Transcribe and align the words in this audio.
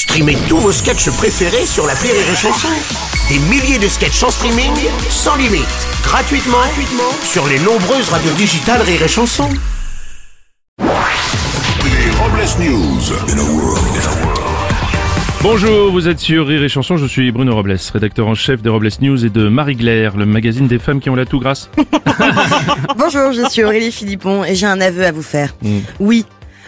Streamez 0.00 0.38
tous 0.48 0.56
vos 0.56 0.72
sketchs 0.72 1.10
préférés 1.10 1.66
sur 1.66 1.86
la 1.86 1.92
Rire 1.92 2.14
et 2.14 2.34
Chanson. 2.34 2.68
Des 3.28 3.38
milliers 3.50 3.78
de 3.78 3.86
sketchs 3.86 4.22
en 4.22 4.30
streaming, 4.30 4.72
sans 5.10 5.36
limite, 5.36 5.66
gratuitement, 6.02 6.56
gratuitement 6.56 7.12
sur 7.22 7.46
les 7.46 7.58
nombreuses 7.58 8.08
radios 8.08 8.32
digitales 8.32 8.80
Rire 8.80 9.02
et 9.02 9.08
Chanson. 9.08 9.46
Les 10.78 12.10
Robles 12.18 12.48
News. 12.60 13.00
Bonjour, 15.42 15.92
vous 15.92 16.08
êtes 16.08 16.18
sur 16.18 16.46
Rire 16.46 16.62
et 16.62 16.70
Chanson, 16.70 16.96
je 16.96 17.04
suis 17.04 17.30
Bruno 17.30 17.54
Robles, 17.54 17.76
rédacteur 17.92 18.26
en 18.26 18.34
chef 18.34 18.62
des 18.62 18.70
Robles 18.70 18.88
News 19.02 19.26
et 19.26 19.28
de 19.28 19.50
Marie 19.50 19.76
Glaire, 19.76 20.16
le 20.16 20.24
magazine 20.24 20.66
des 20.66 20.78
femmes 20.78 21.00
qui 21.00 21.10
ont 21.10 21.14
la 21.14 21.26
tout 21.26 21.40
grasse. 21.40 21.68
Bonjour, 22.96 23.32
je 23.32 23.46
suis 23.50 23.64
Aurélie 23.64 23.92
Philippon 23.92 24.44
et 24.44 24.54
j'ai 24.54 24.66
un 24.66 24.80
aveu 24.80 25.04
à 25.04 25.12
vous 25.12 25.22
faire. 25.22 25.54
Oui, 25.98 26.24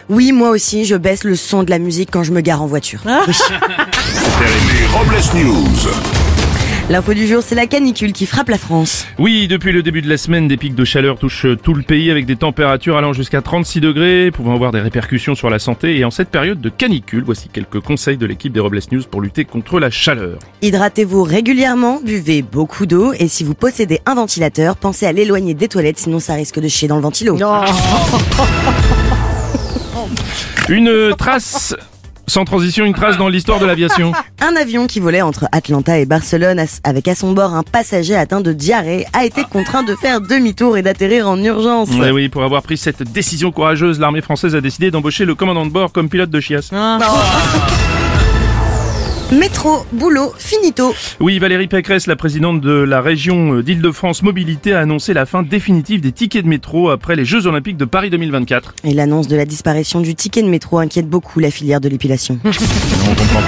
oui, 0.09 0.33
moi 0.33 0.51
aussi, 0.51 0.85
je 0.85 0.97
baisse 0.97 1.25
le 1.25 1.37
son 1.37 1.63
de 1.63 1.71
la 1.71 1.79
musique 1.79 2.11
quand 2.11 2.23
je 2.23 2.33
me 2.33 2.41
gare 2.41 2.63
en 2.63 2.67
voiture. 2.67 3.01
Oui. 3.05 3.35
Robles 4.93 5.17
News. 5.35 5.93
L'info 6.91 7.15
du 7.15 7.27
jour, 7.29 7.43
c'est 7.43 7.55
la 7.55 7.67
canicule 7.67 8.13
qui 8.13 8.27
frappe 8.27 8.49
la 8.49 8.59
France. 8.59 9.07
Oui, 9.19 9.47
depuis 9.47 9.73
le 9.73 9.83
début 9.83 10.03
de 10.03 10.09
la 10.09 10.17
semaine, 10.17 10.49
des 10.49 10.57
pics 10.57 10.75
de 10.75 10.85
chaleur 10.85 11.17
touchent 11.17 11.47
tout 11.63 11.75
le 11.75 11.83
pays 11.83 12.11
avec 12.11 12.27
des 12.27 12.37
températures 12.37 12.97
allant 12.97 13.13
jusqu'à 13.13 13.41
36 13.41 13.81
degrés, 13.81 14.31
pouvant 14.31 14.55
avoir 14.55 14.73
des 14.73 14.81
répercussions 14.81 15.35
sur 15.35 15.49
la 15.49 15.59
santé. 15.59 15.97
Et 15.97 16.05
en 16.05 16.11
cette 16.11 16.29
période 16.29 16.61
de 16.61 16.69
canicule, 16.69 17.23
voici 17.25 17.49
quelques 17.49 17.81
conseils 17.81 18.17
de 18.17 18.27
l'équipe 18.27 18.53
des 18.53 18.61
Robles 18.61 18.81
News 18.91 19.03
pour 19.11 19.21
lutter 19.21 19.45
contre 19.45 19.79
la 19.79 19.91
chaleur. 19.91 20.39
Hydratez-vous 20.61 21.23
régulièrement, 21.23 22.01
buvez 22.05 22.43
beaucoup 22.43 22.85
d'eau 22.85 23.13
et 23.13 23.29
si 23.29 23.45
vous 23.45 23.55
possédez 23.55 24.01
un 24.05 24.15
ventilateur, 24.15 24.77
pensez 24.77 25.07
à 25.07 25.13
l'éloigner 25.13 25.55
des 25.55 25.69
toilettes, 25.69 25.99
sinon 25.99 26.19
ça 26.19 26.35
risque 26.35 26.59
de 26.59 26.69
chier 26.69 26.89
dans 26.89 26.97
le 26.97 27.03
ventilo. 27.03 27.39
Une 30.69 31.15
trace, 31.19 31.75
sans 32.27 32.45
transition, 32.45 32.85
une 32.85 32.95
trace 32.95 33.19
dans 33.19 33.29
l'histoire 33.29 33.59
de 33.59 33.67
l'aviation. 33.67 34.13
Un 34.41 34.55
avion 34.57 34.87
qui 34.87 35.01
volait 35.01 35.23
entre 35.23 35.47
Atlanta 35.53 35.99
et 35.99 36.07
Barcelone 36.07 36.65
avec 36.85 37.09
à 37.09 37.15
son 37.15 37.33
bord 37.33 37.55
un 37.55 37.63
passager 37.63 38.15
atteint 38.15 38.41
de 38.41 38.53
diarrhée 38.53 39.07
a 39.13 39.25
été 39.25 39.43
contraint 39.45 39.83
de 39.83 39.95
faire 39.97 40.21
demi-tour 40.21 40.77
et 40.77 40.83
d'atterrir 40.83 41.29
en 41.29 41.37
urgence. 41.43 41.91
Ouais, 41.91 42.11
oui, 42.11 42.29
pour 42.29 42.45
avoir 42.45 42.63
pris 42.63 42.77
cette 42.77 43.03
décision 43.03 43.51
courageuse, 43.51 43.99
l'armée 43.99 44.21
française 44.21 44.55
a 44.55 44.61
décidé 44.61 44.91
d'embaucher 44.91 45.25
le 45.25 45.35
commandant 45.35 45.67
de 45.67 45.71
bord 45.71 45.93
comme 45.93 46.09
pilote 46.09 46.31
de 46.31 46.41
chiasse. 46.41 46.71
Métro, 49.39 49.87
boulot, 49.93 50.35
finito. 50.37 50.95
Oui, 51.19 51.39
Valérie 51.39 51.67
Pécresse, 51.67 52.07
la 52.07 52.17
présidente 52.17 52.61
de 52.61 52.71
la 52.71 53.01
région 53.01 53.55
euh, 53.55 53.63
d'Île-de-France 53.63 54.23
Mobilité, 54.23 54.75
a 54.75 54.81
annoncé 54.81 55.15
la 55.15 55.25
fin 55.25 55.43
définitive 55.43 56.03
des 56.03 56.13
tickets 56.13 56.45
de 56.45 56.49
métro 56.51 56.91
après 56.91 57.17
les 57.17 57.25
Jeux 57.25 57.47
Olympiques 57.47 57.79
de 57.79 57.87
Paris 57.87 58.11
2024. 58.11 58.75
Et 58.85 58.93
l'annonce 58.93 59.29
de 59.29 59.37
la 59.37 59.47
disparition 59.47 60.01
du 60.01 60.15
ticket 60.15 60.43
de 60.43 60.49
métro 60.49 60.79
inquiète 60.79 61.09
beaucoup 61.09 61.41
la 61.41 61.51
filière 61.51 61.81
de 61.81 61.89
l'épilation. 61.89 62.39
On 62.45 62.51
comprend. 63.15 63.41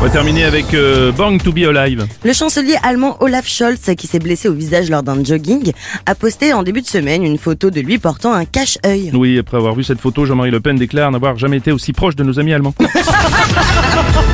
On 0.00 0.06
va 0.06 0.10
terminer 0.10 0.42
avec 0.42 0.74
euh, 0.74 1.12
Born 1.12 1.38
to 1.38 1.52
be 1.52 1.58
Alive. 1.58 2.04
Le 2.24 2.32
chancelier 2.32 2.74
allemand 2.82 3.16
Olaf 3.20 3.46
Scholz, 3.46 3.94
qui 3.96 4.08
s'est 4.08 4.18
blessé 4.18 4.48
au 4.48 4.52
visage 4.52 4.90
lors 4.90 5.04
d'un 5.04 5.22
jogging, 5.22 5.70
a 6.06 6.16
posté 6.16 6.52
en 6.52 6.64
début 6.64 6.82
de 6.82 6.88
semaine 6.88 7.22
une 7.22 7.38
photo 7.38 7.70
de 7.70 7.80
lui 7.80 7.98
portant 7.98 8.32
un 8.32 8.44
cache-œil. 8.44 9.12
Oui, 9.14 9.38
après 9.38 9.58
avoir 9.58 9.76
vu 9.76 9.84
cette 9.84 10.00
photo, 10.00 10.24
Jean-Marie 10.26 10.50
Le 10.50 10.58
Pen 10.58 10.74
déclare 10.74 11.12
n'avoir 11.12 11.38
jamais 11.38 11.58
été 11.58 11.70
aussi 11.70 11.92
proche 11.92 12.16
de 12.16 12.24
nos 12.24 12.40
amis 12.40 12.52
allemands. 12.52 12.74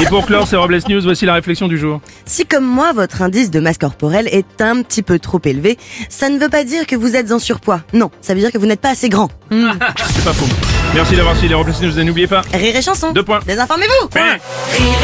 Et 0.00 0.04
pour 0.06 0.26
clore 0.26 0.46
ces 0.46 0.56
Robles 0.56 0.78
News, 0.88 1.00
voici 1.02 1.24
la 1.24 1.34
réflexion 1.34 1.68
du 1.68 1.78
jour. 1.78 2.00
Si 2.26 2.44
comme 2.44 2.66
moi, 2.66 2.92
votre 2.92 3.22
indice 3.22 3.50
de 3.50 3.60
masse 3.60 3.78
corporelle 3.78 4.28
est 4.30 4.60
un 4.60 4.82
petit 4.82 5.02
peu 5.02 5.18
trop 5.18 5.40
élevé, 5.44 5.78
ça 6.10 6.28
ne 6.28 6.38
veut 6.38 6.50
pas 6.50 6.64
dire 6.64 6.86
que 6.86 6.96
vous 6.96 7.16
êtes 7.16 7.32
en 7.32 7.38
surpoids. 7.38 7.80
Non, 7.94 8.10
ça 8.20 8.34
veut 8.34 8.40
dire 8.40 8.52
que 8.52 8.58
vous 8.58 8.66
n'êtes 8.66 8.80
pas 8.80 8.90
assez 8.90 9.08
grand. 9.08 9.30
C'est 9.50 10.24
pas 10.24 10.32
faux. 10.32 10.46
Merci 10.94 11.16
d'avoir 11.16 11.34
suivi 11.34 11.48
les 11.48 11.54
Robles 11.54 11.72
News 11.80 11.98
et 11.98 12.04
n'oubliez 12.04 12.26
pas. 12.26 12.42
Rire 12.52 12.76
et 12.76 12.82
chanson. 12.82 13.12
Deux 13.12 13.22
points. 13.22 13.40
Désinformez-vous. 13.46 14.08
Rire 14.14 14.38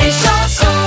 et 0.07 0.11
chanson 0.11 0.82